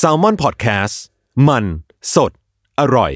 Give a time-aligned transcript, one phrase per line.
[0.00, 0.94] Salmon Podcast
[1.48, 1.64] มัน
[2.14, 2.32] สด
[2.80, 3.12] อร่อย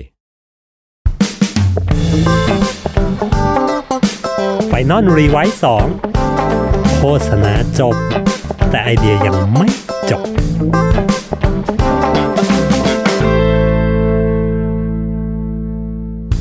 [4.69, 5.87] Final Revise สอง
[6.97, 7.97] โฆษณาจบ
[8.71, 9.69] แต่ไอเดียยังไม่
[10.11, 10.25] จบ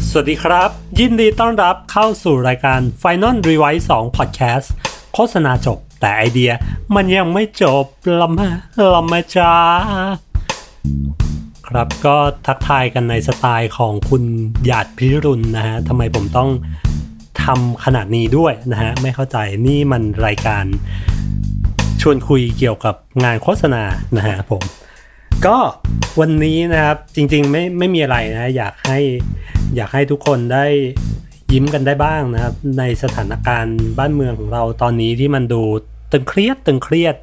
[0.09, 0.69] สวัสดีครับ
[0.99, 4.67] ยินดีต้อนรับเข้าสู่รายการ Final Revise 2 Podcast
[5.13, 6.51] โฆษณาจบ แต่ไอเดีย
[6.95, 7.85] มันยังไม่จบ
[8.19, 8.49] ละมา
[8.93, 9.53] ละมาจ้า
[11.67, 12.15] ครับก็
[12.47, 14.23] ทักทายกันในสไตล์ของคุณ
[14.65, 16.49] หยาดพิรุณนะฮะทำไมผมต้อง
[17.43, 19.37] ทำขนาดนี้ด้วยนะฮะ ไม่เข้าใจ
[19.67, 20.65] นี่มันรายการ
[22.01, 23.83] ชวนคุยเกี่ยวกับงานโฆษณา
[24.17, 24.63] นะฮะผม
[25.45, 25.57] ก็
[26.19, 28.99] วันนี้นะครับจริงๆไม่ไม่มีอะไรนะ อยากให้
[29.75, 30.65] อยากให้ทุกคนได้
[31.53, 35.61] ยิ้มกันได้บ้างนะครับ ในสถานการณ์บ้านเมืองของเราตอนนี้ที่มันดู
[36.11, 37.15] ตึงเครียดตึงเครียด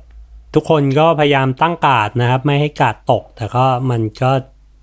[0.54, 4.32] ทุกคนก็พยายามตั้งกาดนะครับ ไม่ให้กาดตก แต่ก็มันก็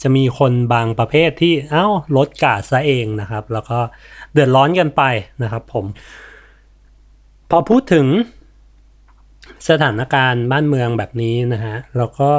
[0.01, 1.85] จะมีคนบางประเภทที่เอ้า
[2.17, 3.79] ลดกาดซะเองนะครับ แล้วก็
[4.33, 5.03] เดือดร้อนกันไป
[5.43, 5.85] นะครับ ผม
[7.49, 8.05] พอพูดถึง
[9.69, 12.29] สถานการณ์บ้านเมืองแบบนี้นะฮะแล้วก็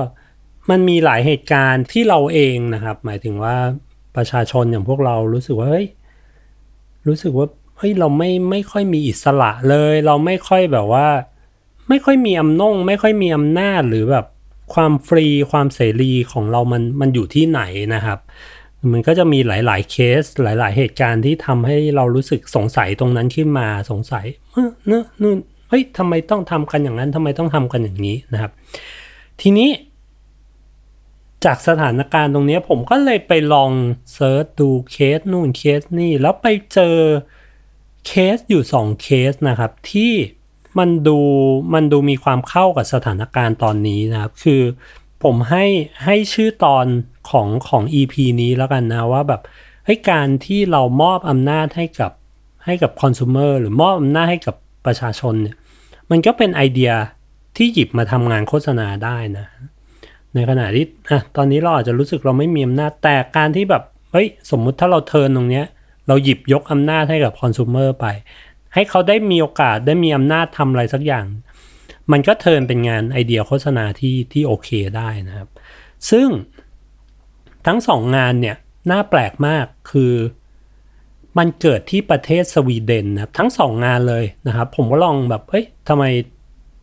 [0.71, 3.57] มันมีหลายเหตุการณ์ที่เราเองนะครับ หมายถึงว่า
[4.17, 5.87] ประชาชนอย่างพวกเรารู้สึกว่าเฮ้ย
[7.09, 7.47] รู้สึกว่า
[7.79, 11.09] เฮ้ยเราไม่ไม่ค่อยมีอิสระเลย เราไม่ค่อยแบบว่า
[11.89, 14.27] ไม่ค่อยมีอำนงไม่ค่อยมีอำนาจหรือแบบ
[14.75, 17.61] ความฟรีความเสรีของเรามันมันอยู่ที่ไหน
[17.95, 18.19] นะครับ
[18.93, 28.53] มันก็จะมีหลาย ๆ เคสหลาย ๆ เหตุการณ์ที่ทำให้เรารู้สึกสงสัยตรงนั้นขึ้นมาสงสัยเออเนอะนู่นเฮ้ยทำไมต้องทำกันอย่างนั้นทำไมต้องทำกันอย่างนี้นะครับ
[29.41, 29.69] ทีนี้
[31.45, 33.71] จากสถานการณ์ตรงนี้ผมก็เลยไปลอง
[34.15, 36.97] search ดูเคสนู่นเคสนี่แล้วไปเจอ
[38.07, 40.13] เคสอยู่สองเคสนะครับที่
[40.79, 41.19] มันดู
[41.75, 44.63] มันดูมีความเข้ากับสถานการณ์ตอนนี้นะครับ คือ
[45.23, 45.67] ผมให้
[46.05, 46.87] ให้ชื่อตอน
[47.31, 49.43] ของของ EP นี้แล้วกันนะว่าแบบ
[49.87, 52.13] ให้การที่เรามอบอำนาจให้กับ
[52.65, 54.57] ให้กับคอน sumer หรือมอบอำนาจให้กับ
[54.87, 55.57] ประชาชนเนี่ย
[56.11, 56.93] มันก็เป็นไอเดีย
[57.57, 59.47] ที่หยิบมาทำงานโฆษณาได้นะ
[60.35, 63.83] ในขณะที่อะตอนนี้เราอาจจะรู้สึกเราไม่มีอำนาจแต่การที่แบบ
[64.13, 65.67] เฮ้ยสมมุติถ้าเราเทินตรงเนี้ย
[66.09, 68.07] เราหยิบยกอำนาจให้กับคอน sumer ไป
[68.75, 71.27] ให้เขาได้มีโอกาสได้มีอำนาจทำอะไรสักอย่าง
[72.13, 75.49] มันก็เทินเป็นงานไอเดียโฆษณาที่ที่โอเคได้นะครับ
[76.11, 76.29] ซึ่ง
[77.67, 78.57] ทั้งสองงานเนี่ย
[78.91, 80.15] น่าแปลกมากคือ
[81.39, 86.05] มันเกิดที่ประเทศสวีเดนนะครับทั้งสองงานเลยนะครับ ผมก็ลองแบบเฮ้ยทำไม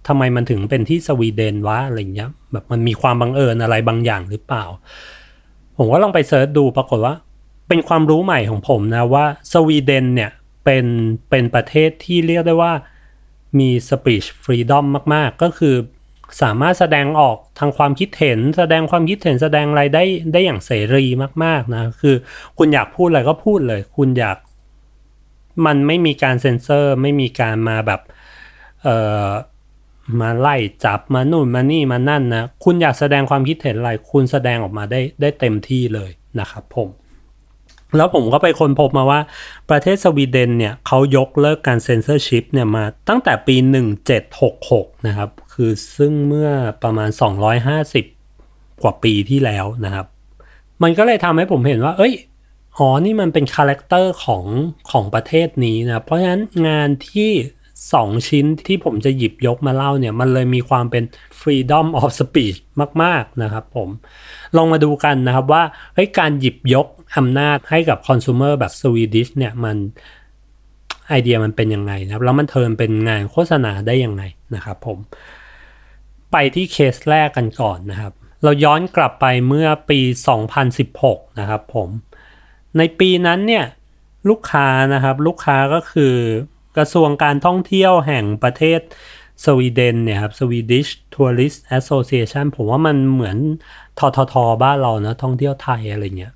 [0.08, 4.66] ทำไมมันถึงเป็นที่สวีเดนวะอะไรเงี้ย แบบมันมีความบังเอิญอะไรบางอย่างหรือเปล่า
[5.78, 7.16] ผมก็ลองไปเสิร์ชดูปรากฏว่า
[7.68, 10.32] เป็นความรู้ใหม่ของผมนะว่าสวีเดนเนี่ย
[10.66, 10.86] เป็น
[11.30, 12.74] เป็นประเทศที่เรียกได้ว่า
[13.60, 15.76] มี speech freedom มาก ๆ ก็คือ
[16.42, 20.04] สามารถแสดงออกทางความคิดเห็น แสดงความคิดเห็นแสดงอะไรได้
[20.34, 21.06] ได้อย่างเสรี
[21.44, 22.16] มาก ๆ นะ คือ
[22.58, 24.38] คุณอยากพูดอะไรก็พูดเลย คุณอยาก
[25.66, 28.02] มันไม่มีการเซ็นเซอร์ ไม่มีการมาแบบ
[28.84, 29.28] เอ่อ
[30.22, 36.10] มาไล่จับมานู่นมานี่มานั่นนะคุณอยากแสดงความคิดเห็นอะไร คุณแสดงออกมาได้ได้เต็มที่เลย
[36.40, 36.90] นะครับผม
[37.98, 39.20] แล้วผมก็ไปค้นพบมาว่า
[39.70, 43.56] ประเทศสวีเดนเนี่ยเขายกเลิกการเซ็นเซอร์ชิพเนี่ยมาตั้งแต่ปี
[44.32, 46.50] 1766 นะครับ คือซึ่งเมื่อ
[46.84, 47.10] ประมาณ
[48.16, 50.06] 250 กว่าปีที่แล้วนะครับ
[50.84, 52.14] มันก็เลยทำให้ผมเห็นว่า เอ้ย
[52.78, 54.46] อ๋อนี่มันเป็น character ของ
[54.92, 57.32] ของประเทศนี้นะ เพราะฉะนั้นงานที่
[57.86, 61.04] 2 ชิ้นที่ผมจะหยิบยกมาเล่าเนี่ย มันเลยมีความเป็น
[61.40, 62.58] freedom of speech
[63.04, 63.90] มาก ๆ นะครับผม
[64.56, 65.64] ลองมาดูกันนะครับว่า
[66.20, 69.78] การหยิบยกอำนาจให้กับคอน sumer แบบ Swedish เนี่ยมัน
[71.08, 74.24] ไอเดียมันเป็นยังไงนะครับ แล้วมันเทินเป็นงานโฆษณาได้ยังไง
[74.56, 74.98] นะครับผม
[76.32, 78.14] ไปที่เคสแรกกันก่อนนะครับ
[78.44, 80.00] เราย้อนกลับไปเมื่อปี
[80.70, 81.90] 2016 นะครับผม
[82.78, 83.66] ในปีนั้นเนี่ย
[84.30, 86.14] ลูกค้านะครับ ลูกค้าก็คือ
[86.78, 88.80] กระทรวงการท่องเที่ยวแห่งประเทศ
[89.46, 93.38] สวีเดนเนี่ยครับ Swedish Tourist Association ผมว่ามันเหมือน
[94.00, 94.34] ททท
[94.64, 96.34] บ้านเรานะท่องเที่ยวไทยอะไรเงี้ย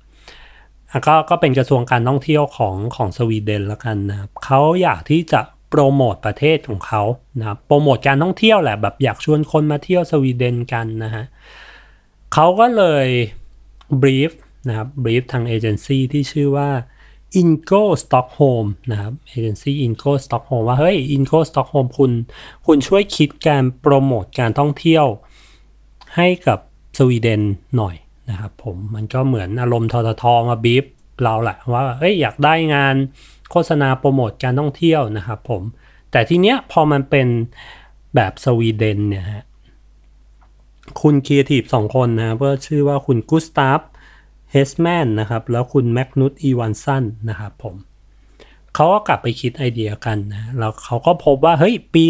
[1.06, 5.40] ก็ก็เป็นกระทรวงการท่องเที่ยวของของสวีเดนแล้วกันนะครับเขาอยากที่จะ
[5.70, 7.02] โปรโมทประเทศของเขา
[7.38, 11.24] นะครับโปรโมทการท่องเที่ยวแหละแบบอยากชวนคนมาเที่ยวสวีเดนกันนะฮะ
[12.34, 13.06] เขาก็เลย
[14.02, 14.32] บรีฟ
[14.68, 16.68] นะครับบรีฟทางเอเจนซี่ที่ชื่อว่า
[17.40, 22.10] Ingo Stockholm นะครับเอเจนซี่ Ingo Stockholm ว่า เฮ้ย Ingo Stockholm คุณ
[22.66, 25.06] คุณช่วยคิดการโปรโมทการท่องเที่ยว
[26.16, 26.58] ให้กับ
[26.98, 27.42] สวีเดน
[27.76, 27.94] หน่อย
[28.30, 30.84] นะครับผมมันก็เหมือนอารมณ์ทททมาบีฟ
[31.22, 32.94] เราแหละว่าเอ้ยอยากได้งาน
[33.50, 35.62] โฆษณาโปรโมทการท่องเที่ยวนะครับผม
[36.10, 37.28] แต่ทีเนี้ยพอมันเป็น
[38.14, 39.44] แบบสวีเดนเนี่ยฮะ
[41.00, 43.80] คุณครีเอทีฟสองคนนะว่าชื่อว่าคุณกุสตาฟ
[44.52, 47.76] เฮสแมนนะครับ แล้วคุณแมกนุส อีวานสันนะครับผม
[48.74, 52.04] เขาก็กลับไปคิดไอเดียกันนะแล้วเขาก็พบว่าเฮ้ยปี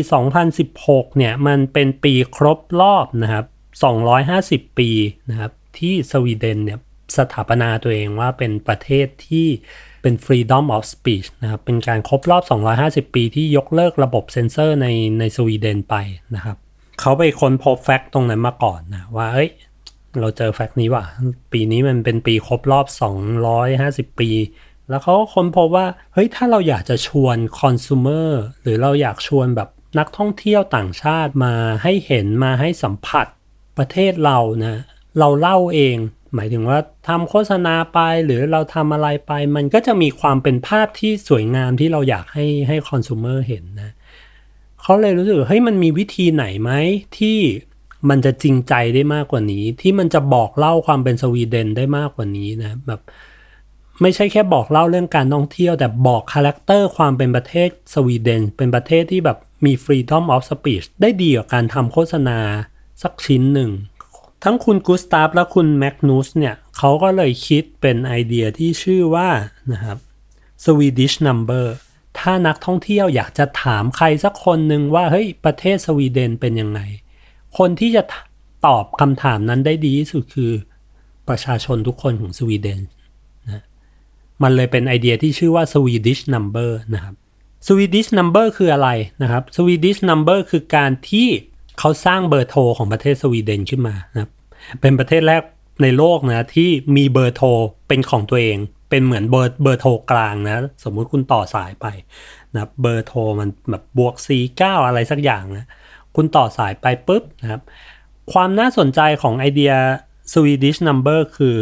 [0.56, 3.44] 2016 เนี่ย มันเป็นปีครบรอบนะครับ
[4.12, 4.90] 250 ปี
[5.30, 6.78] นะครับ ที่สวีเดนเนี่ย
[7.16, 9.46] สถาปนาตัวเองว่าเป็นประเทศที่
[10.02, 12.42] เป็น freedom of speech นะครับ เป็นการครบรอบ
[13.08, 14.86] 250 ปีที่ยกเลิกระบบเซ็นเซอร์ใน
[15.18, 15.94] ในสวีเดนไป
[16.34, 16.56] นะครับ
[17.00, 19.50] เขาไปค้นพบแฟกต์ตรงนั้นมาก่อนนะว่า เอ้ย
[20.20, 21.04] เราเจอแฟกต์นี้ว่ะ
[21.52, 22.86] ปีนี้มันเป็นปีครบรอบ
[23.52, 24.30] 250 ปี
[24.88, 28.28] แล้วเขาก็ค้นพบว่า เฮ้ย ถ้าเราอยากจะชวนคอน sumer
[28.62, 29.68] หรือเราอยากชวนแบบ
[29.98, 33.26] นักท่องเที่ยวต่างชาติมาให้เห็นมาให้สัมผัส
[33.78, 34.76] ประเทศเรานะ
[35.18, 35.96] เราเล่าเอง
[36.34, 36.78] หมายถึงว่า
[37.08, 43.90] ทำโฆษณาไปหรือเราทำอะไรไป มันก็จะมีความเป็นภาพที่สวยงามที่เราอยากให้ให้คอน sumer เห็นนะ
[44.82, 46.70] เขาเลยรู้สึกเฮ้ยมันมีวิธีไหนไหม
[47.18, 47.38] ที่
[48.08, 53.00] มันจะจริงใจได้มากกว่านี้ ที่มันจะบอกเล่าความเป็นสวีเดนได้มากกว่านี้นะแบบ
[54.02, 62.38] ไม่ใช่แค่บอกเล่าเรื่องการท่องเที่ยว แต่บอก character ความเป็นประเทศสวีเดน เป็นประเทศที่แบบมี freedom of speech ได้ดีกว่าการทำโฆษณา
[63.02, 63.70] สักชิ้นหนึ่ง
[64.44, 69.28] ทั้งคุณกุสตาฟและคุณแมกนูสเนี่ยเขาก็เลยคิดเป็นไอเดียที่ชื่อว่า
[69.72, 69.98] นะครับ
[70.64, 71.66] Swedish Number
[72.18, 76.80] ถ้านักท่องเที่ยวอยากจะถามใครสักคนหนึ่งว่าเฮ้ยประเทศสวีเดนเป็นยังไง
[77.58, 78.02] คนที่จะ
[78.66, 80.52] ตอบคำถามนั้นได้ดีที่สุดคือ
[81.28, 82.80] ประชาชนทุกคนของสวีเดน
[83.50, 83.62] นะ
[84.42, 87.14] มันเลยเป็นไอเดียที่ชื่อว่า Swedish Number นะครับ
[87.66, 88.88] Swedish Number คืออะไร
[89.22, 91.28] นะครับ Swedish Number คือการที่
[91.78, 94.30] เขาสร้างเบอร์โทรของประเทศสวีเดนขึ้นมานะครับ
[94.80, 95.42] เป็นประเทศแรก
[95.82, 97.48] ในโลกนะที่มีเบอร์โทร
[97.88, 98.56] เป็นของตัวเอง
[98.90, 100.54] เป็นเหมือนเบอร์เบอร์โทรกลางนะ
[100.84, 101.86] สมมุติคุณต่อสายไป
[102.54, 104.14] นะเบอร์โทรมันแบบบวก
[104.52, 105.66] 49 อะไรสักอย่างนะ
[106.16, 107.62] คุณต่อสายไปปุ๊บนะครับ
[108.32, 109.72] ความน่าสนใจของไอเดีย
[110.32, 111.56] Swedish Number คือ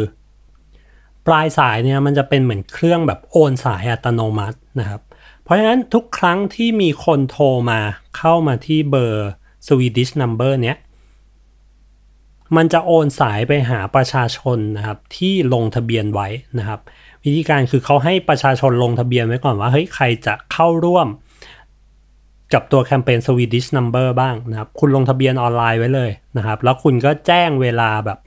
[1.27, 5.01] ปลายสายเนี่ยมันจะเป็นเหมือนเครื่องแบบโอนสายอัตโนมัตินะครับ
[5.43, 7.79] เพราะฉะนั้นทุกครั้งที่มีคนโทรมา
[8.17, 9.29] เข้ามาที่เบอร์
[9.67, 10.77] Swedish Number เนี้ย
[12.57, 16.27] มันจะโอนสายไปหาประชาชนนะครับที่ลงทะเบียนไว้
[16.59, 16.79] นะครับ
[17.23, 21.07] วิธีการคือเขาให้ประชาชนลงทะเบียนไว้ก่อนว่าเฮ้ยใครจะเข้าร่วม
[22.53, 28.19] กับตัวแคมเปญ Swedish Number บ้างนะครับ คุณลงทะเบียนออนไลน์ไว้เลยนะครับ แล้วคุณก็แจ้งเวลาแบบ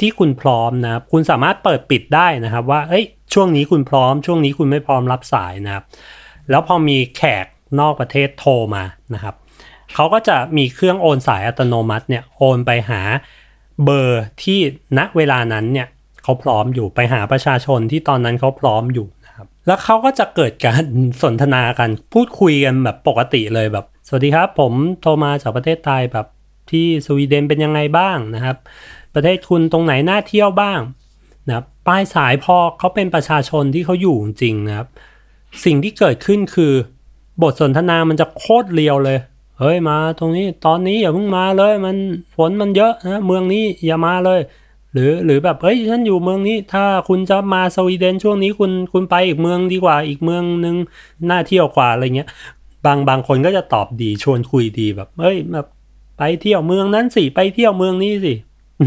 [0.00, 3.04] ที่คุณพร้อมนะครับ คุณสามารถเปิดปิดได้นะครับ ว่าเอ้ย
[3.34, 5.84] ช่วงนี้คุณพร้อม ช่วงนี้คุณไม่พร้อมรับสายนะครับ
[6.50, 7.46] แล้วพอมีแขก
[7.80, 8.84] นอกประเทศโทรมา
[9.14, 9.34] นะครับ
[9.94, 13.00] เขาก็จะมีเครื่องโอนสายอัตโนมัติเนี่ยโอนไปหา
[13.84, 14.58] เบอร์ที่
[14.98, 15.88] ณเวลานั้นเนี่ย
[16.22, 19.06] เขาพร้อมอยู่ไปหาประชาชนที่ตอนนั้นเขาพร้อมอยู่
[19.40, 20.84] ครับ แล้วเขาก็จะเกิดการ
[21.22, 26.26] สนทนากัน พูดคุยกันแบบปกติเลยแบบ สวัสดีครับ ผมโทรมาจากประเทศไทยแบบ
[26.70, 28.56] ที่สวีเดนเป็นยังไงบ้างนะครับ
[29.14, 30.80] ประเทศคุณตรงไหนน่าเที่ยวบ้าง
[31.46, 34.88] นะครับปลายสายพอเขาเป็นประชาชนที่เขาอยู่จริงนะครับ
[35.64, 36.72] สิ่งที่เกิดขึ้นคือ
[37.42, 39.18] บทสนทนามันจะโคตรเรียวเลย
[39.58, 41.96] เฮ้ยมาตรงนี้ตอนนี้อย่าเพิ่งมาเลย มัน
[42.34, 44.40] ฝนมันเยอะนะเมืองนี้อย่ามาเลย
[44.92, 50.76] หรือหรือแบบเฮ้ยฉันอยู่เมืองนี้ ถ้าคุณจะมาสวีเดนช่วงนี้คุณคุณไปอีกเมืองดีกว่าอีกเมืองนึง
[51.30, 52.28] น่าเที่ยวกว่าอะไรเงี้ย
[52.86, 55.66] บางบางคนก็จะตอบดีชวนคุยดีแบบเฮ้ยแบบ
[56.18, 58.34] ไปเที่ยวเมืองนั้นสิไปเที่ยวเมืองนี้สิ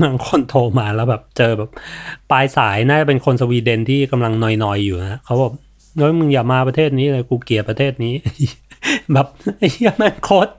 [0.02, 1.70] บางคนโทรมาแล้วแบบเจอแบบ
[2.32, 5.52] ปลายสายน่าจะเป็นคนสวีเดนที่กำลังนอยๆอยู่นะเขาบอก
[6.00, 8.14] เฮ้ยมึงอย่ามาประเทศนี้เลยกูเกลียดประเทศนี้
[9.14, 10.52] แบบไอ้เหี้ยมันโคตร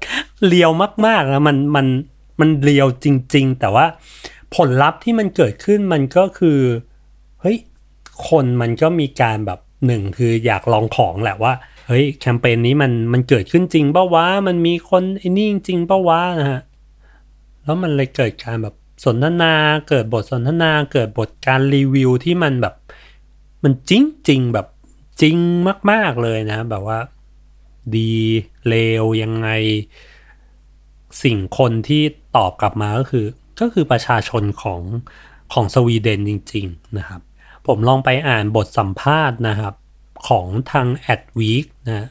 [0.46, 0.70] เลียว
[1.06, 1.86] มากๆนะมันมัน
[2.40, 3.86] มันเลียวจริง ๆ แต่ว่า
[4.54, 6.60] ผลลัพธ์ที่มันเกิดขึ้นมันก็คือ
[7.40, 7.58] เฮ้ย
[8.28, 11.52] คนมันก็มีการแบบหนึ่งคืออยากลองของแหละว่า
[11.86, 16.60] เฮ้ยแคมเปญนี้มันมันเกิดขึ้นจริงเปะวะมันมีคนไอ้นี่จริงเปะวะนะฮะ
[17.64, 19.54] แล้วมันเลยเกิดการแบบสนทนา
[19.88, 22.74] เกิดบทสนทนาเกิดบทการรีวิวที่มันแบบ
[23.64, 24.66] มันจริงจริงแบบ
[25.20, 25.36] จริง
[25.90, 26.98] มาก ๆเลยนะ แบบว่า
[27.96, 28.12] ดี
[28.68, 29.48] เลวยังไง
[31.22, 32.02] สิ่งคนที่
[32.36, 33.26] ตอบกลับมาก็คือ
[33.60, 34.80] ก็คือประชาชนของ
[35.52, 37.20] ของสวีเดนจริง ๆ นะครับ
[37.66, 39.74] ผมลองไปอ่านบทสัมภาษณ์นะครับ
[40.28, 42.08] ของทาง a d Week นะ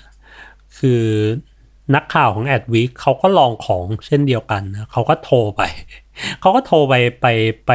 [0.79, 1.03] คือ
[1.95, 5.61] นักข่าวของ a d Week เขาก็ลองของเช่นเดียวกันนะเขาก็โทรไป
[6.39, 7.27] เขาก็โทรไปไป
[7.67, 7.71] ไป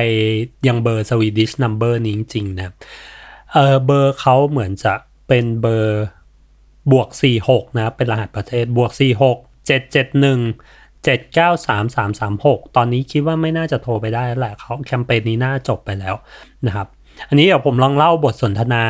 [0.68, 2.74] ยังเบอร์ Swedish Number นี้จริง ๆ นะ
[3.52, 4.94] เออเบอร์เขาเหมือนจะ
[5.28, 6.04] เป็นเบอร์
[6.92, 7.08] บวก
[7.44, 16.14] 46 นะ เป็นรหัสประเทศบวก 46 771 793336 ตอนนี้คิดว่าไม่น่าจะโทรไปได้แล้วแหละเขาแคมเปญนี้น่าจบไปแล้ว
[16.66, 16.86] นะครับ
[17.28, 18.84] อันนี้เดี๋ยวผมลองเล่าบทสนทนา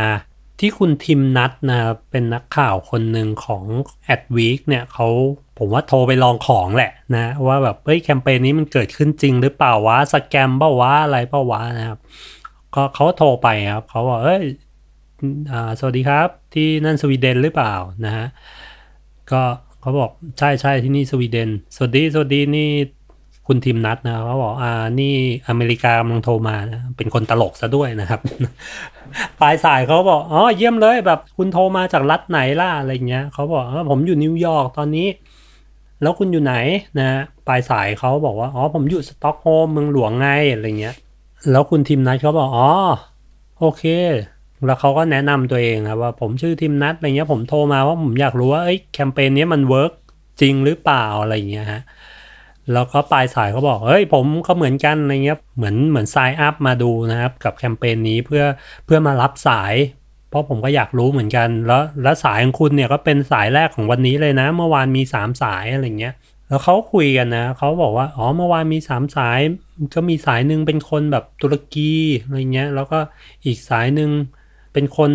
[0.61, 3.65] ที่คุณทิมนัทนะครับเป็นนักข่าวคนหนึ่งของ
[4.15, 5.07] a d Week เนี่ยเขา
[5.59, 11.99] ผมว่าโทรไปลองของแหละนะว่าแบบเฮ้ยแคมเปญนี้มันเกิดขึ้นจริงหรือเปล่าวะสแกมเปล่าวะอะไรเปล่าวะนะครับ
[12.75, 14.45] ก็เขาโทรไปครับเขาบอกเอ้ย
[15.79, 17.75] สวัสดีครับที่นั่นสวีเดนหรือเปล่า
[18.05, 18.27] นะฮะ
[19.33, 19.43] ก็
[19.81, 22.71] เขาบอกใช่ใช่ที่นี่สวีเดน สวัสดีสวัสดีนี่
[23.47, 24.71] คุณทีมนัดนะเขาบอกอ่า
[25.01, 25.15] นี่
[25.49, 28.21] อเมริกากำลังโทรมานะเป็นคนตลกซะด้วยนะครับ
[29.41, 35.09] ปลายสายเขาบอกอ๋อเยี่ยมเลยแบบคุณโทรมาจากรัฐไหนล่ะอะไรเงี้ยเขาบอกผมอยู่นิวยอร์กตอนนี้
[36.03, 36.55] แล้วคุณอยู่ไหน
[36.99, 37.09] นะ
[37.49, 40.95] ปลายสายเขาบอกว่าอ๋อผมอยู่สต็อกโฮล์มเมืองหลวงไงอะไรเงี้ย
[41.51, 42.71] แล้วคุณทีมนัดเขาบอกอ๋อ
[43.61, 43.85] โอเค
[44.67, 48.63] แล้วเขาก็แนะนำตัวเองครับว่าผมชื่อทีมนัดอะไรเงี้ยผมโทรมาว่าผมอยากรู้ว่า
[48.95, 49.93] แคมเปญนี้มัน work
[50.41, 51.83] จริงหรือเปล่าอะไรเงี้ยฮะ
[52.73, 58.45] แล้วก็ปลายสายเขาบอกเฮ้ยผมก็เหมือนกันอะไรเงี้ยเหมือนเหมือน sign up มาดูนะครับกับแคมเปญนี้เพื่อ
[58.85, 59.75] เพื่อมารับสาย
[60.31, 66.15] เพราะผมก็อยากรู้เหมือนกัน แล้วแล้วสายของคุณเนี่ยก็เป็นสายแรกของวันนี้เลยนะ เมื่อวานมี 3 สายอะไรเงี้ย
[66.49, 69.41] แล้วเขาคุยกันนะเขาบอกว่าอ๋อเมื่อวานมี3สาย
[69.95, 72.99] ก็มีสายหนึ่งเป็นคนแบบตุรกีอะไรเงี้ยแล้วก็
[73.45, 74.11] อีกสายหนึ่ง
[74.73, 75.13] เป็นคน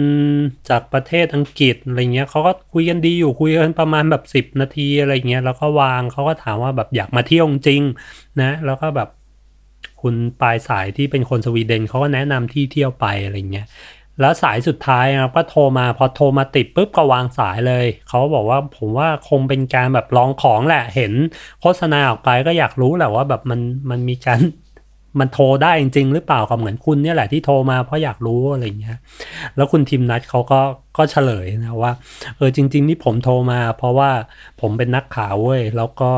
[0.69, 7.81] จากประเทศอังกฤษอะไรเงี้ยเขาก็คุยกันดีอยู่คุยกันประมาณแบบสิบนาทีอะไรเงี้ยแล้วก็วางเขาก็ถามว่าแบบอยากมาเที่ยวจริง
[8.41, 9.09] นะ แล้วก็แบบ
[10.01, 13.67] คุณปลายสายที่เป็นคนสวีเดนเขาก็แนะนำที่เที่ยวไปอะไรเงี้ย
[14.21, 21.13] แล้วสายสุดท้ายนะก็โทรมาพอโทรมาติดปุ๊บก็วางสายเลย เขาบอกว่าผมว่าคงเป็นการแบบลองของแหละ เห็น
[21.61, 24.39] โฆษณาออกไปก็อยากรู้แหละว่าแบบมันมันมีการ
[25.19, 28.97] มันโทรได้จริงหรือเปล่าก็เหมือนคุณเนี่ยแหละที่โทรมาเพราะอยากรู้อะไรเงี้ย
[29.55, 30.61] แล้วคุณทีมนัดเขาก็
[30.97, 31.91] ก็เฉลยนะว่า
[32.37, 34.09] เออจริง ๆ นี่ผมโทรมา เพราะว่า
[34.61, 36.11] ผมเป็นนักข่าวเว้ยแล้วก็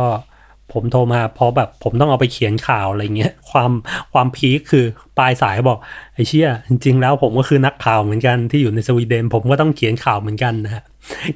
[0.73, 3.71] ผมโทรมาเพราะแบบผมต้องเอาไปเขียนข่าวอะไรเงี้ยความ
[4.13, 4.85] ความพีคคือ
[5.17, 5.77] ปลายสายบอก
[6.13, 10.83] ไอ้เชี่ยจริง ๆ แล้วผมก็คือนักข่าวเหมือนกันที่อยู่ในสวีเดน ผมก็ต้องเขียนข่าวเหมือนกันนะฮะ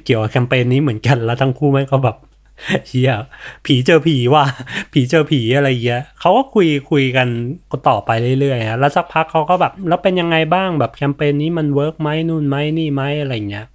[0.04, 2.16] เกี่ยวกับแคมเปญนี้เหมือนกันแล้วทั้งคู่แม่ก็แบบ
[2.88, 3.12] เฮ้ย
[3.66, 4.44] ผีเจอผีว่า
[4.92, 7.28] ผีเจอผีอะไรเงี้ยเขาก็คุยคุยกัน
[7.70, 13.66] ก็ต่อไปเรื่อยๆฮะแล้วสักพักเขาก็แบบแล้วเป็นยังไงบ้างแบบแคมเปญนี้มัน work ไหมนู่นไหมนี่ไหมอะไรเงี้ย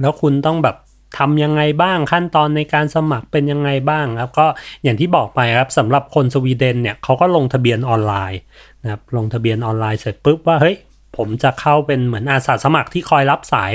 [0.00, 0.76] แล้วคุณต้องแบบ
[1.18, 4.46] ทำยังไงบ้างขั้นตอนในการสมัครเป็นยังไงบ้างครับก็
[4.82, 8.40] อย่างที่บอกไปครับสำหรับคนสวีเดนเนี่ยเขาก็ลงทะเบียนออนไลน์
[8.82, 10.76] นะครับลงทะเบียนออนไลน์เสร็จปุ๊บว่าเฮ้ย
[11.16, 13.72] ผมจะเข้าเป็นเหมือนอาสาสมัครที่คอยรับสาย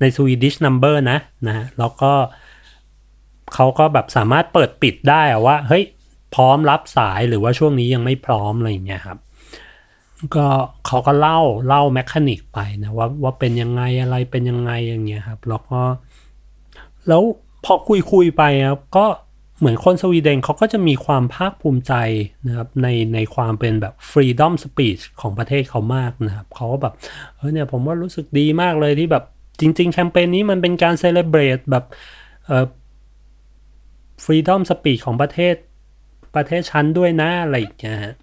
[0.00, 2.12] ใน Swedish Number นะนะแล้วก็
[3.54, 5.84] เขาก็แบบสามารถเปิดปิดได้ว่า เฮ้ย
[6.34, 9.18] พร้อมรับสายหรือว่าช่วงนี้ยังไม่พร้อมอะไรอย่างเงี้ยครับ
[10.36, 10.46] ก็
[10.86, 15.80] เขาก็เล่าเล่าแมคานิกไปนะว่าว่าเป็นยังไงอะไรเป็นยังไงอย่างเงี้ยครับ แล้วก็
[17.08, 17.22] แล้ว
[17.64, 19.06] พอคุยคุยไปครับก็
[19.58, 21.94] เหมือนคนสวีเดนเขาก็จะมีความภาคภูมิใจ
[22.46, 26.94] นะครับในในความเป็นแบบ freedom speech ของประเทศเขามากนะครับเขาก็แบบ
[27.36, 29.24] เออเนี่ยผมว่ารู้สึกดีมากเลยที่แบบ
[29.60, 31.84] จริง ๆ แคมเปญนี้มันเป็นการ celebrate แบบ
[32.46, 32.66] เออ
[34.22, 35.54] freedom speech ของประเทศ
[36.34, 38.14] ประเทศฉันด้วยนะอะไรอย่างเงี้ยฮะ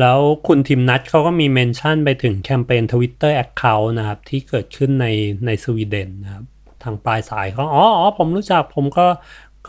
[0.00, 5.06] แล้วคุณทิมนัทเขาก็มี mention ไปถึงแคมเปญ Twitter Account นะครับ ที่เกิดขึ้นใน
[5.46, 6.44] ในสวีเดนนะครับ
[6.82, 9.06] ทางปลายสายเขาอ๋ออ๋อผมรู้จักผมก็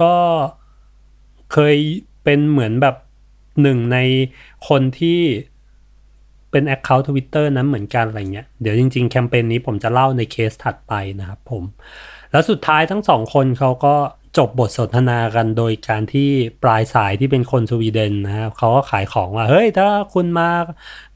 [0.02, 0.14] ก็
[1.54, 1.76] เคย
[2.24, 2.96] เป็นเหมือนแบบ
[3.62, 3.98] หนึ่งใน
[4.68, 5.20] คนที่
[6.52, 11.64] เป็น Account Twitter นั้นเหมือนกันอะไรเงี้ย เดี๋ยวจริง ๆ แคมเปญนี้ผมจะเล่าในเคสถัดไปนะครับผม
[12.32, 13.96] แล้วสุดท้ายทั้งสองคนเขาก็
[14.38, 16.30] จบบทสนทนากันโดยการที่
[16.64, 20.50] ปลายสายที่เป็นคนสวีเดนนะครับเขาก็ขายของว่า เฮ้ย ถ้าคุณมา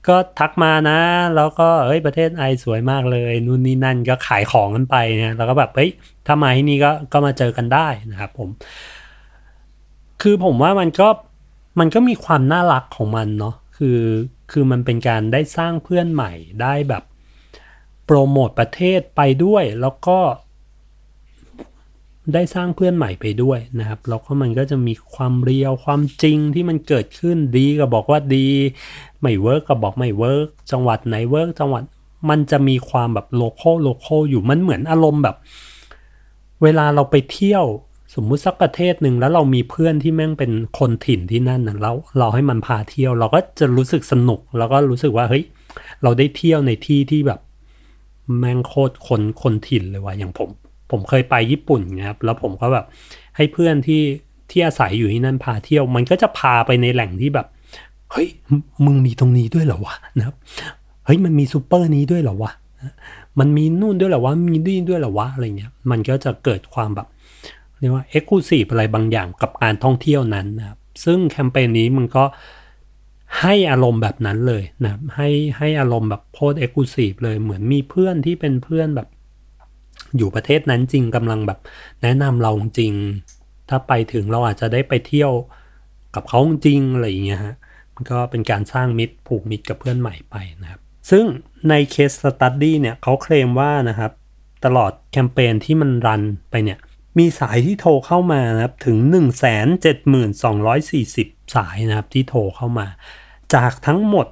[0.08, 1.00] ก็ทักมานะ
[1.36, 5.92] แล้วก็เฮ้ยประเทศไอสวยมากเลยนู่นนี่นั่นก็ขายของกันไปนะแล้วก็แบบเฮ้ย
[6.28, 8.50] ถ้ามาที่นี่ก็ก็มาเจอกันได้นะครับผม
[10.22, 11.08] คือผมว่ามันก็
[11.80, 14.00] มันก็มีความน่ารักของมันเนาะคือ
[14.52, 17.04] คือมันเป็นการได้สร้างเพื่อนใหม่ได้แบบ
[18.06, 20.18] โปรโมทประเทศไปด้วย แล้วก็
[22.34, 28.48] ได้สร้างเพื่อนใหม่ไปด้วยนะครับแล้วก็มันก็จะมีความเรียวความจริงที่มันเกิดขึ้นดีก็บอกว่าดี
[29.22, 31.84] ไม่ work ก็บอกไม่ work จังหวัดไหน work จังหวัด
[32.30, 35.36] มันจะมีความแบบ local local อยู่มันเหมือนอารมณ์แบบ
[36.64, 37.66] เวลาเราไปเที่ยว
[38.16, 45.44] สมมุติสักประเทศหนึ่งแล้วเรามีเพื่อนที่แม่งเป็นคนถิ่นที่นั่นนะแล้วเราให้มันพาเที่ยว เราก็จะรู้สึกสนุก แล้วก็รู้สึกว่าเฮ้ย
[46.04, 47.40] เราได้เที่ยวในที่ที่แบบ
[48.38, 50.50] แม่งโคตรคนคนถิ่นเลยว่ะอย่างผม
[50.92, 52.86] ผมเคยไปญี่ปุ่นนะครับ แล้วผมก็แบบ
[53.36, 54.04] ให้เพื่อนที่
[54.52, 57.48] ที่อาศัยอยู่ที่นั่นพาเที่ยว มันก็จะพาไปในแหล่งที่แบบ
[58.12, 58.28] เฮ้ย
[58.86, 60.36] มึงมีตรงนี้ด้วยเหรอวะนะครับ
[61.06, 62.52] เฮ้ย มันมีซูเปอร์นี้ด้วยเหรอวะ
[63.40, 67.08] มันมีนู่นด้วยเหรอวะ มีนี่ด้วยเหรอวะ อะไรเงี้ย มันก็จะเกิดความแบบ
[67.80, 72.24] เรียกว่า exclusive อะไรบางอย่างกับการท่องเที่ยวนั้นนะครับ ซึ่งแคมเปญนี้มันก็
[73.42, 79.08] ให้อารมณ์แบบนั้นเลยนะให้ให้อารมณ์แบบโคตร exclusive เลย เหมือนมีเพื่อนที่เป็นเพื่อนแบบ
[80.18, 81.60] อยู่ประเทศนั้นจริงกำลังแบบ
[82.04, 82.94] แนะนำเราจริง
[83.70, 85.32] ถ้าไปถึงเราอาจจะได้ไปเที่ยว
[86.16, 87.56] กับเขาจริงอะไรอย่างเงี้ยฮะ
[87.96, 91.26] มันก็เป็นการสร้างมิตรผูกมิตรกับเพื่อนใหม่ไปนะครับซึ่ง
[91.70, 94.12] ในเคสสตัดดี้เนี่ยเขาเคลมว่านะครับ
[94.66, 96.80] ตลอดแคมเปญที่มันรันไปเนี่ย
[97.18, 98.98] มีสายที่โทรเข้ามานะครับถึง
[99.86, 102.88] 172,240 สายนะครับที่โทรเข้ามา
[103.56, 104.28] จากทั้งหมด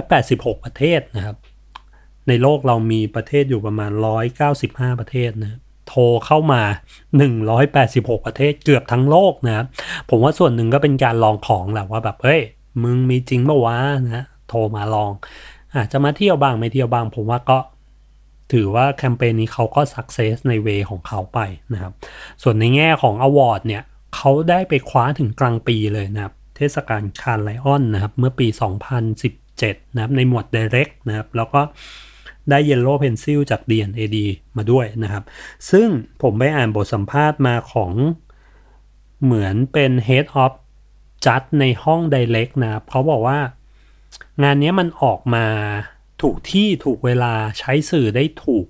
[0.00, 1.36] 186 ประเทศนะครับ
[2.28, 3.90] ในโลกเรามีประเทศอยู่ประมาณ
[4.46, 5.58] 195 ประเทศนะ
[5.88, 6.62] โทรเข้ามา
[7.44, 9.66] 186 ประเทศเกือบทั้งโลกนะครับ
[10.10, 12.40] ผมว่าส่วนหนึ่งก็เป็นการลองของแหละว่าแบบเฮ้ย
[12.82, 15.12] มึงมีจริงปะวะนะโทรมาลอง
[15.76, 17.58] อาจจะมาเที่ยวบ้างไม่เที่ยวบ้าง ผมว่าก็
[18.52, 21.38] ถือว่าแคมเปญนี้เขาก็ success ใน way ของเขาไป
[21.72, 21.92] นะครับ
[22.42, 23.82] ส่วนในแง่ของ award เนี่ย
[24.16, 28.46] เขาได้ไปคว้าถึง Grand Prix เลยนะครับ เทศกาล Cannes Lions นะครับ เมื่อปี
[29.20, 31.60] 2017 นะครับ ในหมวด Direct นะครับ แล้วก็
[32.50, 34.16] ได้ Yellow Pencil จาก D&AD
[34.56, 35.24] มาด้วยนะครับ
[35.70, 35.88] ซึ่ง
[36.22, 37.92] ผมไปอ่านบทสัมภาษณ์มาของ
[39.24, 40.52] เหมือนเป็น Head of
[41.26, 43.38] จัดในห้อง Direct นะครับเขาบอกว่า
[44.42, 45.46] งานนี้มันออกมา
[46.22, 48.66] ถูกที่ถูกเวลาใช้สื่อได้ถูก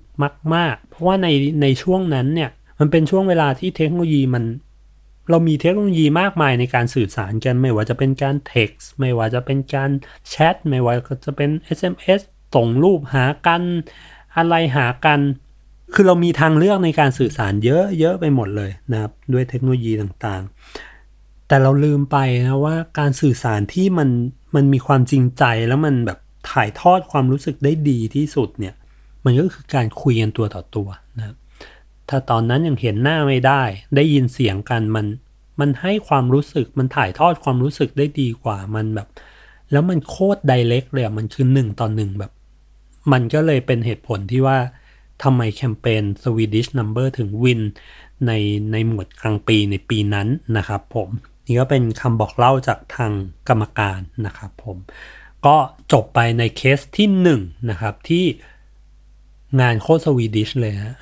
[0.55, 1.27] มาก ๆ เพราะว่าใน
[1.61, 4.43] ในช่วงนั้นเนี่ยมันเป็นช่วงเวลาที่เทคโนโลยีมัน
[5.29, 9.91] เรามีเทคโนโลยีมากมายในการสื่อสารกัน ไม่ว่าจะเป็นการ text ไม่ว่าจะเป็นการ
[10.29, 10.93] แชทไม่ว่า
[11.25, 12.21] จะเป็น SMS
[12.55, 13.61] ส่งรูปหากัน
[14.37, 15.19] อะไรหากัน
[15.93, 22.17] คือเรามีทางเลือกในการสื่อสารเยอะเยอะไปหมดเลยนะครับ ด้วยเทคโนโลยีต่างๆ แต่เราลืมไป
[22.47, 24.09] นะว่าการสื่อสารที่มัน
[24.55, 26.19] มันมีความจริงใจแล้วมันแบบ
[26.51, 28.73] ถ่ายทอดความรู้สึกได้ดีที่สุดเนี่ย
[29.25, 31.35] มันก็คือการคุยกันตัวต่อตัวนะครับ
[32.09, 33.63] ถ้าตอนนั้นยังเห็นหน้าไม่ได้
[33.95, 35.05] ได้ยินเสียงกันมัน
[35.59, 39.07] มันให้ความรู้สึกมันถ่ายทอดความรู้สึกได้ดีกว่ามันแบบ
[39.71, 42.31] แล้วมันโคตร direct เลยมันคือหนึ่งต่อหนึ่งแบบ
[43.11, 44.57] มันก็เลยเป็นเหตุผลที่ว่า
[45.23, 47.61] ทำไมแคมเปญ Swedish Number ถึง win
[48.27, 48.31] ใน
[48.71, 50.27] ในหมวด Grand Prix ในปีนั้น
[50.57, 51.09] นะครับผม
[51.45, 53.11] นี่ก็เป็นคำบอกเล่าจากทาง
[53.47, 54.77] กรรมการนะครับผม
[55.45, 55.57] ก็
[55.91, 58.25] จบไปในเคสที่หนึ่งนะครับที่
[59.61, 60.95] งานโคตร Swedish เลยฮะ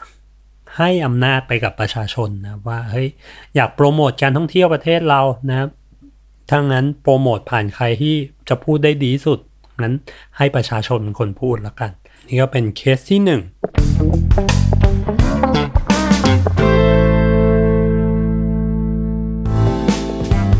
[0.77, 3.07] ให้อำนาจไปกับประชาชนนะว่าเฮ้ย
[3.55, 5.69] อยากโปรโมทการท่องเที่ยวประเทศเรานะครับ
[6.51, 8.15] ทั้งนั้นโปรโมทผ่านใครที่
[8.49, 9.39] จะพูดได้ดีสุด
[9.83, 9.93] นั้น
[10.37, 11.91] ให้ประชาชนเป็นคนพูดแล้วกัน
[12.27, 13.41] นี่ก็เป็นเคสที่หนึ่ง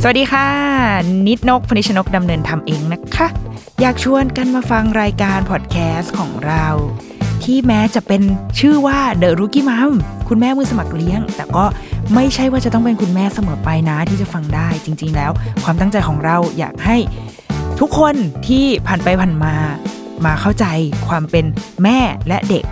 [0.02, 0.48] สวัสดีค่ะ
[1.28, 3.28] นิดนกพนิชนกดำเนินทำเองนะคะ
[3.82, 6.66] อยากชวนกันมาฟังรายการพอดแคสต์ของเรา
[7.44, 8.22] ที่แม้จะเป็น
[8.60, 9.92] ชื่อว่า The Rookie Mom
[10.28, 11.66] คุณแม่มือสมัครเลี้ยง แต่ก็
[12.16, 15.32] ไม่ใช่ว่าจะต้องเป็นคุณแม่เสมอไปนะที่จะฟังได้จริง ๆ แล้ว
[15.64, 16.98] ความตั้งใจของเราอยากให้
[17.80, 18.16] ทุกคน
[18.48, 19.54] ที่ผ่านไปผ่านมา
[20.26, 20.66] มาเข้าใจ
[21.08, 21.46] ความเป็น
[21.84, 22.64] แม่และเด็ก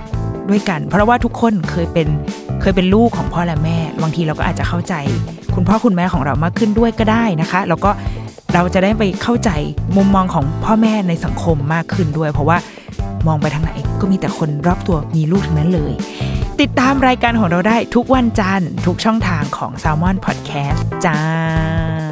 [0.49, 2.07] ด้วยกัน เพราะว่าทุกคนเคยเป็น
[2.61, 4.93] เคยเป็นลูกของพ่อและแม่ บางทีเราก็อาจจะเข้าใจ
[5.55, 7.91] คุณพ่อคุณแม่ของเรามากขึ้นด้วยก็ได้นะคะ แล้วก็
[8.53, 9.49] เราจะได้ไปเข้าใจ
[9.95, 12.57] มุมมองของพ่อแม่ในสังคมมากขึ้นด้วย เพราะว่า
[13.27, 15.93] มองไปทางไหนก็มีแต่คนรอบตัวมีลูกทั้งนั้นเลย
[16.61, 22.06] ติดตามรายการของเราได้ทุกวันจันทร์ทุกช่องทางของ s ซ l m o n Podcast จ้า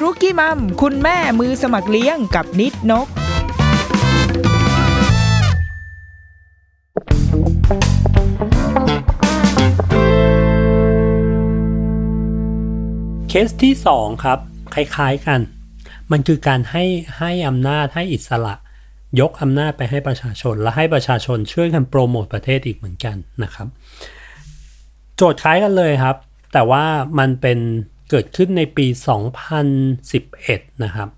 [0.00, 3.06] The Rookie Mom คุณแม่มือสมัครเลี้ยงกับนิดนก
[13.28, 14.38] เคสที่สองครับ
[14.74, 15.40] คล้ายๆกัน
[16.10, 16.84] มันคือการให้
[17.18, 18.54] ให้อำนาจให้อิสระ
[19.20, 23.68] ยกอำนาจไปให้ประชาชน และให้ประชาชนช่วยกันโปรโมทประเทศอีกเหมือนกันนะครับ
[25.16, 26.16] โจทย์คล้ายกันเลยครับ
[26.52, 26.84] แต่ว่า
[27.18, 27.58] มันเป็น
[28.10, 28.86] เกิดขึ้นในปี
[30.04, 31.08] 2011 นะครับ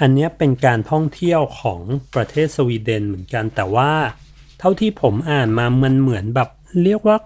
[0.00, 1.80] อันนี้เป็นการท่องเที่ยวของ
[2.14, 3.90] ประเทศสวีเดนเหมือนกัน แต่ว่า
[4.58, 6.48] เท่าที่ผมอ่านมามันเหมือนแบบ
[6.84, 7.16] เรียกว่า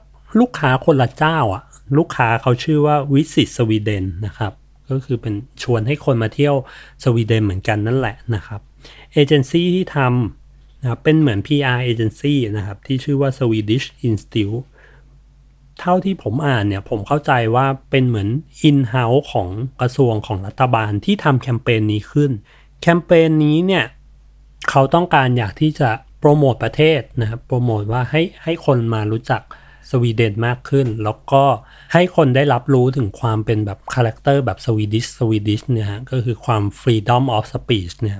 [0.40, 1.62] ลูกค้าคนละเจ้าอะ
[1.98, 4.52] ลูกค้าเขาชื่อว่าวิสิตสวีเดนนะครับ
[4.90, 6.54] ก็คือเป็นชวนให้คนมาเที่ยว
[7.04, 8.60] สวีเดนเหมือนกันนั่นแหละนะครับ
[9.12, 14.64] เอเจนซี่ที่ทำนะครับเป็นเหมือน PR เอเจนซี่นะครับ ที่ชื่อว่า Swedish Institute
[15.80, 18.28] เท่าที่ผมอ่านเนี่ยผมเข้าใจว่าเป็นเหมือน
[18.68, 19.48] in-house ของ
[19.80, 22.30] กระทรวงของรัฐบาลที่ทำแคมเปญนี้ขึ้น
[22.82, 23.84] แคมเปญนี้เนี่ย
[24.70, 29.42] เขาต้องการอยากที่จะโปรโมทประเทศนะครับโปรโมทว่าให้ให้คนมารู้จัก
[29.90, 31.44] สวีเดนมากขึ้น แล้วก็
[31.92, 38.16] ให้คนได้รับรู้ถึงความเป็นแบบ character แบบ Swedish Swedish เนี่ยฮะก็คือความ freedom of speech เนี่ย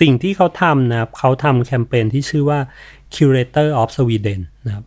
[0.00, 2.60] สิ่งที่เขาทำนะครับเขาทำแคมเปญที่ชื่อว่า
[3.14, 4.84] curator of Sweden นะครับ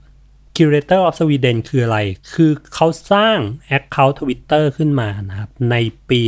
[0.58, 2.00] curator of Sweden คืออะไร
[2.34, 3.38] คือเขาสร้าง
[3.78, 5.76] account Twitter ขึ้นมานะครับ ใน
[6.10, 6.20] ปี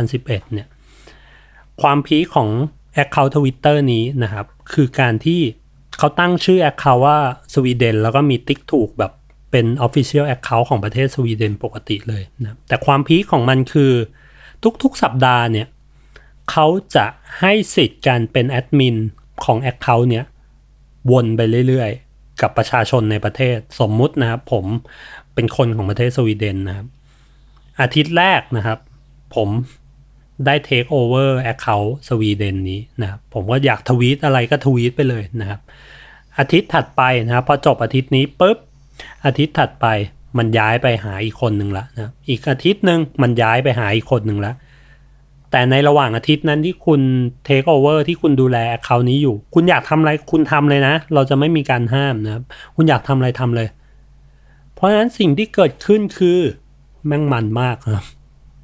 [0.00, 0.68] 2011 เนี่ย
[1.82, 2.48] ความพีของ
[3.02, 5.40] account Twitter นี้นะครับ คือการที่
[5.98, 7.18] เขาตั้งชื่อ Account ว่า
[7.54, 9.12] สวีเดนแล้วก็มีติ๊กถูกแบบ
[9.50, 13.92] เป็น Official Account ของประเทศสวีเดนปกติเลยนะ แต่ความพีของมันคือ
[14.82, 15.66] ทุกๆสัปดาห์เนี่ย
[16.50, 17.06] เขาจะ
[17.40, 18.96] ให้สิทธิ์การเป็นแอดมิน
[19.44, 20.24] ของ Account เนี่ย
[21.10, 22.05] วนไปเรื่อยๆ
[22.42, 24.64] กับประชาชนในประเทศ สมมุตินะครับผม
[25.34, 26.86] เป็นคนของประเทศสวีเดนนะครับ
[27.80, 28.78] อาทิตย์แรกนะครับ
[29.34, 29.48] ผม
[30.46, 35.60] ได้ take over account สวีเดนนี้นะครับผมก็อยากทวีตอะไรก็ทวีตไปเลยนะครับ
[36.38, 38.58] อาทิตย์ถัดไปนะครับพอจบอาทิตย์นี้ปุ๊บ
[39.24, 39.86] อาทิตย์ถัดไป
[40.38, 44.52] มันย้ายไปหาอีกคนหนึ่งละนะอีกอาทิตย์หนึ่งมันย้ายไปหาอีกคนหนึ่งละ
[45.56, 47.00] แต่ในระหว่างอาทิตย์นั้นที่คุณ
[47.44, 52.44] take over ที่คุณดูแล account นี้อยู่ คุณอยากทำอะไรคุณทำเลยนะ เราจะไม่มีการห้ามนะครับ
[52.76, 53.68] คุณอยากทำอะไรทำเลย
[54.74, 56.38] เพราะฉะนั้นสิ่งที่เกิดขึ้นคือ
[57.06, 58.04] แม่งมันมากครับ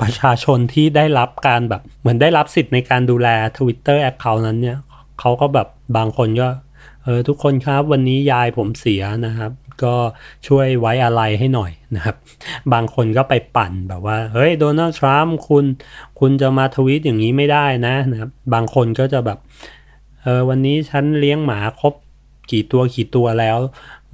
[0.00, 4.78] ประชาชนที่ได้รับการแบบเหมือนได้รับสิทธิ์ในการดูแล Twitter Account นั้นเนี่ย
[5.20, 6.48] เขาก็แบบบางคนก็
[7.04, 9.50] เออทุกคนครับวันนี้ยายผมเสียนะครับ
[9.84, 9.94] ก็
[10.48, 12.16] ช่วยไว้อะไรให้หน่อยนะครับ
[12.72, 15.64] บางคนก็ไปปั่นแบบว่า เฮ้ยโดนัลด์ทรัมป์คุณ
[16.20, 19.38] คุณจะมาทวีตอย่างนี้ไม่ได้นะนะครับ บางคนก็จะแบบ
[20.22, 21.94] เออวันนี้ฉันเลี้ยงหมาครบ
[22.50, 23.58] กี่ตัวกี่ตัวแล้ว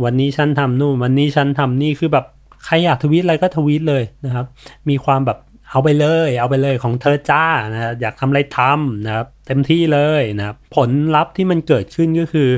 [0.05, 2.27] วันนี้ฉันทำนู่น วันนี้ฉันทำนี่คือแบบ
[2.65, 4.47] ใครอยากทวีตอะไรก็ทวีตเลยนะครับ
[4.89, 5.39] มีความแบบ
[5.71, 12.49] เอาไปเลย เอาไปเลยของเธอจ้านะอยากทำอะไรทำนะครับ เต็มที่เลยนะครับ ผลลัพธ์ที่มันเกิดขึ้นก็คือ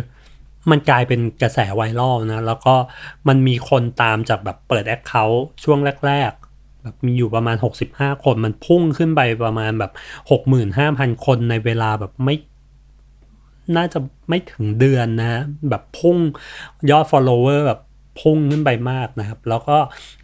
[0.70, 2.74] มันกลายเป็นกระแสไวรัลนะ แล้วก็
[3.28, 7.56] มันมีคนตามจากแบบเปิด account ช่วงแรกๆแบบมีอยู่ประมาณ
[7.90, 9.92] 65 คนมันพุ่งขึ้นไปประมาณแบบ
[10.58, 12.36] 65,000 คนในเวลาแบบไม่
[13.76, 16.16] น่าจะไม่ถึงเดือนนะ แบบพุ่ง
[16.90, 17.80] ยอด follower แบบ
[18.20, 19.76] พุ่งขึ้นไปมากนะครับ แล้วก็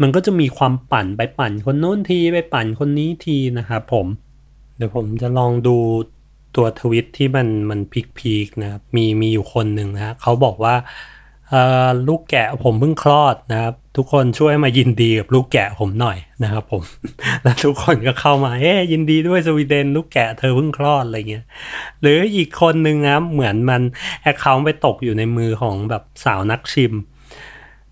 [0.02, 4.06] มันก็จะมีความปั่นไปปั่นคนโน้นทีไปปั่นคนนี้ทีนะครับผม
[4.76, 5.76] เดี๋ยวผมจะลองดู
[6.56, 10.74] ตัวทวิตที่มันมันพีคพีคนะครับมีมีอยู่คนหนึ่งนะเขาบอกว่า
[12.08, 16.82] ลูกแกะผมเพิ่งคลอดนะครับ ทุกคนช่วยมายินดีกับลูกแกะผมหน่อยนะครับผม
[17.42, 21.44] แล้วทุกคนก็เข้ามาเอ๊ยินดีด้วยสวีเดน ลูกแกะเธอเพิ่งคลอดอะไรเงี้ย
[22.00, 23.82] หรืออีกคนหนึ่งนะเหมือนมัน
[24.22, 26.92] account ไปตกอยู่ในมือของแบบสาวนักชิม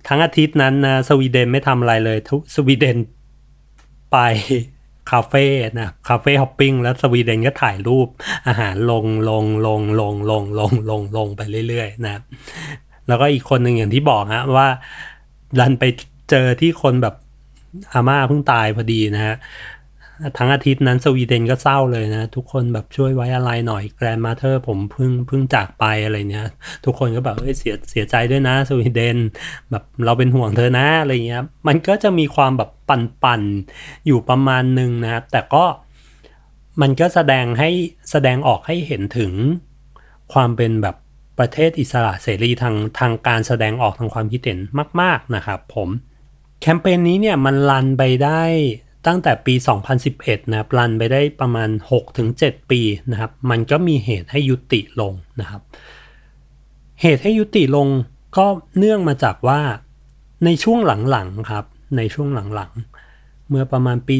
[0.08, 2.96] ทั้งอาทิตย์นั้นนะสวีเดนไม่ทำอะไรเลยทุกสวีเดน
[4.12, 4.18] ไป
[5.10, 5.46] คาเฟ่
[5.78, 8.08] นะ cafe hopping แล้วสวีเดนก็ถ่ายรูป
[8.48, 12.20] อาหารลงลงลงลงลงลงลงลงไปเรื่อยๆนะ
[13.08, 14.68] แล้วก็อีกคนหนึ่งอย่างที่บอกฮะว่า
[15.58, 15.84] ดันไป
[16.30, 17.14] เจอที่คนแบบ
[17.92, 19.36] อาม่าเพิ่งตายพอดีนะฮะ
[20.38, 26.46] ทั้งอาทิตย์นั้นสวีเดนก็เศร้าเลยนะ ทุกคนแบบช่วยไว้อะไรหน่อยแกรนมาเธอร์ผมเพิ่งเพิ่งจากไปอะไรเนี้ย
[26.84, 29.16] ทุกคนก็แบบเอ้ยเสียเสียใจด้วยนะสวีเดน
[29.70, 33.42] แบบเราเป็นห่วงเธอนะอะไรเงี้ย มันก็จะมีความแบบปั่นปั่น
[34.06, 35.64] อยู่ประมาณหนึ่งนะแต่ก็
[36.80, 37.70] มันก็แสดงให้
[38.10, 39.32] แสดงออกให้เห็นถึง
[40.32, 40.96] ความเป็นแบบ
[41.38, 44.58] ประเทศอิสระเสรีทางทางการแสดงออกทางความคิดเห็น
[45.00, 45.88] มาก ๆนะครับ ผม
[46.60, 48.42] แคมเปญนี้เนี่ยมันรันไปได้
[49.06, 49.54] ตั้งแต่ปี
[50.02, 51.70] 2011 นะครับรันไปได้ประมาณ
[52.20, 55.62] 6-7 ปีนะครับ มันก็มีเหตุให้ยุติลงนะครับ
[57.00, 57.88] เหตุให้ยุติลง
[58.36, 58.46] ก็
[58.78, 59.60] เนื่องมาจากว่า
[60.44, 60.78] ในช่วง
[61.10, 61.64] หลังๆครับ
[61.96, 64.16] ในช่วงหลังๆ เมื่อประมาณปี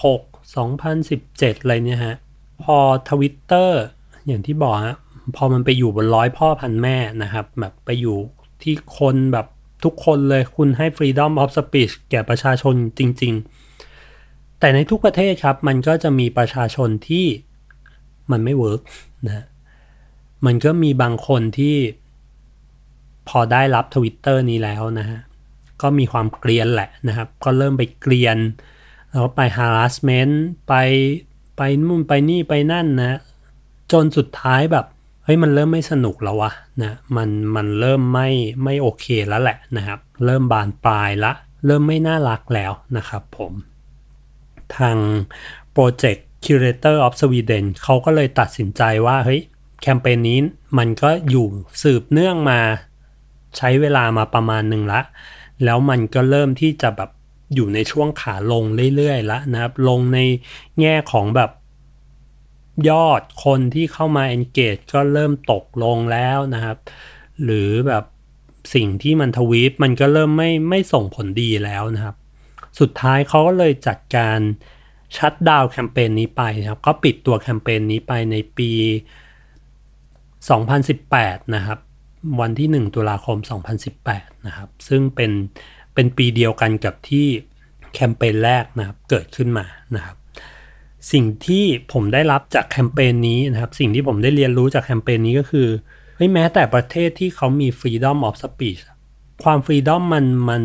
[0.00, 2.16] 2016 2017 อะไรเนี่ยฮะ
[2.62, 2.76] พอ
[3.08, 3.82] ทวิตเตอร์
[4.26, 4.96] อย่างที่บอกฮะ
[5.36, 8.16] พอมันไปอยู่บนร้อยพ่อพันแม่นะครับ แบบไปอยู่
[8.62, 9.46] ที่คนแบบ
[9.84, 13.65] ทุกคนเลยคุณให้ freedom of speech แก่ประชาชนจริง ๆ
[14.60, 17.26] แต่ในทุกประเทศครับมันก็จะมีประชาชนที่
[18.30, 18.82] มันไม่เวิร์ก
[19.26, 19.44] นะ
[20.46, 21.76] มันก็มีบางคนที่
[23.28, 25.20] พอได้รับทวิตเตอร์นี้แล้วนะฮะ
[25.82, 28.38] ก็มีความเกรียนแหละนะครับ ก็เริ่มไปเกรียน
[29.10, 30.34] แล้วไป harassment
[30.68, 30.74] ไป
[31.56, 33.20] ไปนู่นไปนี่ไปนั่นนะ
[33.92, 34.86] จนสุดท้ายแบบ
[35.24, 38.28] เฮ้ยมันเริ่มไม่สนุกแล้ววะนะมันมันเริ่มไม่
[38.64, 41.32] ไม่โอเคแล้วแหละนะครับ เริ่มบานปลายละ
[41.66, 43.52] เริ่มไม่น่ารักแล้วนะครับผม
[44.78, 44.96] ทาง
[45.74, 49.40] Project Curator of Sweden เขาก็เลยตัดสินใจว่าเฮ้ย
[49.80, 50.38] แคมเปญนี้
[50.78, 51.46] มันก็อยู่
[51.82, 52.60] สืบเนื่องมา
[53.56, 55.00] ใช้เวลามาประมาณหนึ่งละ
[55.64, 57.10] แล้วมันก็เริ่มที่จะแบบ
[57.54, 58.64] อยู่ในช่วงขาลง
[58.96, 60.18] เรื่อยๆล้วนะครับ ลงใน
[60.80, 61.50] แง่ของแบบ
[62.90, 66.78] ยอดคนที่เข้ามา engage ก็เริ่มตกลงแล้วนะครับ
[67.44, 68.04] หรือแบบ
[68.74, 72.16] สิ่งที่มันทวีตมันก็เริ่มไม่ไม่ส่งผลดีแล้วนะครับ
[72.80, 74.38] สุดท้ายเขาก็เลยจัดการ
[75.16, 78.70] ชัดดาวแคมเปญนี้ไปนะครับ ก็ปิดตัวแคมเปญนี้ไปในปี
[80.88, 81.78] 2018 นะครับ
[82.40, 83.38] วันที่ 1 ตุลาคม
[83.92, 85.30] 2018 นะครับ ซึ่งเป็น
[85.94, 87.26] เป็นปีเดียวกันกับที่
[87.94, 90.16] แคมเปญแรกนะครับเกิดขึ้นมานะครับ
[91.12, 95.68] สิ่งที่ผมได้รับจากแคมเปญนี้นะครับ สิ่งที่ผมได้เรียนรู้จากแคมเปญนี้ก็คือ
[96.16, 98.80] เฮ้ยแม้แต่ประเทศที่เขามี freedom of speech
[99.44, 100.62] ความ freedom มันมัน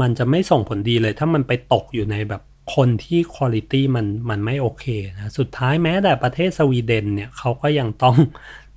[0.00, 2.42] มันจะไม่ส่งผลดีเลย ถ้ามันไปตกอยู่ในแบบ
[2.74, 4.84] คนที่คุณภาพมันมันไม่โอเค
[5.16, 8.16] นะสุดท้ายแม้แต่ประเทศสวีเดนเนี่ยเขาก็ยังต้อง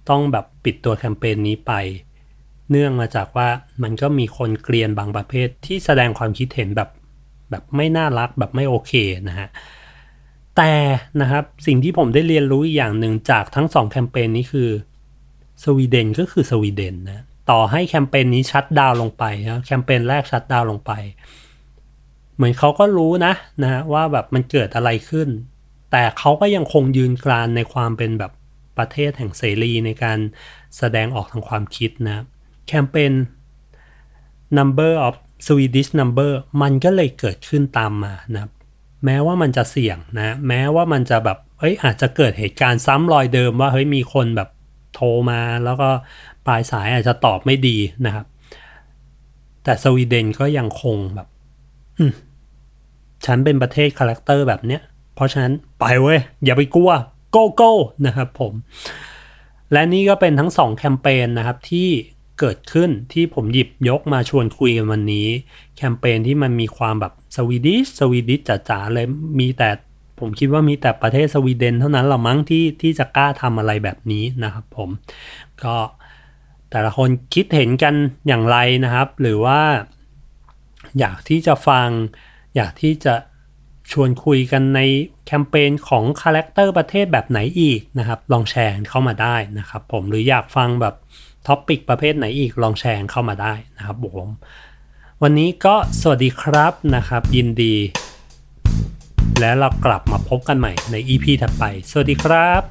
[0.10, 1.74] ต้องแบบปิดตัวแคมเปญนี้ไป
[2.70, 3.50] เนื่องมาจากว่า
[3.84, 6.90] มันก็มีคนเกลียนบางประเภทที่แสดงความคิดเห็นแบบ
[7.50, 8.92] แบบไม่น่ารักแบบไม่โอเค
[9.30, 9.48] นะฮะ
[10.58, 10.72] แต่
[11.22, 14.70] นะครับสิ่งที่ผมได้เรียนรู้อีกอย่างหนึ่งจากทั้งสองแคมเปญนี้คือ
[15.64, 20.92] สวีเดนก็คือสวีเดนนะ ต่อให้แคมเปญนี้ชัดดาวลงไปนะแคมเปญแรกชัดดาวลงไป
[22.36, 25.30] เหมือนเขาก็รู้นะนะว่าแบบมันเกิดอะไรขึ้น
[25.92, 28.32] แต่เขาก็ยังคงยืนกรานในความเป็นแบบ
[28.78, 30.20] ประเทศแห่งเสรีในการ
[30.78, 32.24] แสดงออกทางความคิดนะ
[32.68, 33.14] แคมเปญ
[34.58, 35.14] number of
[35.48, 36.32] Swedish number
[36.62, 38.50] มันก็เลยเกิดขึ้นตามมานะ
[39.06, 44.50] แม้ว่ามันจะเสี่ยงนะ แม้ว่ามันจะแบบเฮ้ยอาจจะเกิดเหตุการณ์ซ้ำรอยเดิมว่าเฮ้ยมีคนแบบ
[44.96, 45.90] โทรมาแล้วก็
[46.48, 48.26] ปลายสายอาจจะตอบไม่ดีนะครับ
[49.64, 51.28] แต่สวีเดนก็ยังคงแบบ
[53.26, 54.82] ฉันเป็นประเทศ character แบบเนี้ย
[55.16, 56.92] เพราะฉะนั้นไปเว้ย อย่าไปกลัว
[57.32, 57.74] go go
[58.06, 58.54] นะครับผม
[59.72, 61.90] และนี่ก็เป็นทั้งสองแคมเปญนะครับที่
[62.40, 65.28] เกิดขึ้นที่ผมหยิบยกมาชวนคุยกันวันนี้
[65.76, 69.06] แคมเปญที่มันมีความแบบ Swedish Swedish จ๋าๆเลย
[69.40, 69.70] มีแต่
[70.20, 74.90] ผมคิดว่ามีแต่ประเทศสวีเดนเท่านั้นละมั้งที่ที่จะกล้าทำอะไรแบบนี้นะครับผม
[75.64, 75.76] ก็
[76.72, 77.94] แต่ละคนคิดเห็นกัน
[78.28, 79.62] อย่างไรนะครับ หรือว่า
[81.00, 81.88] อยากที่จะฟัง
[82.56, 83.14] อยากที่จะ
[83.92, 84.80] ชวนคุยกันใน
[85.26, 90.96] แคมเปญของ character ประเทศแบบไหนอีกนะครับ ลองแชร์เข้ามาได้นะครับ ผมหรืออยากฟังแบบ
[91.48, 94.28] topic ประเภทไหนอีกลองแชร์เข้ามาได้นะครับผม
[95.24, 97.76] วันนี้ก็สวัสดีครับนะครับ ยินดี
[99.40, 102.62] แล้วเรากลับมาพบกันใหม่ใน EP ถัดไป สวัสดีครับ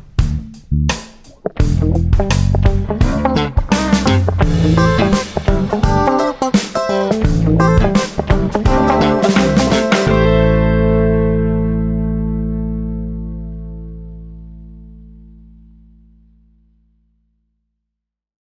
[4.27, 4.94] Bye.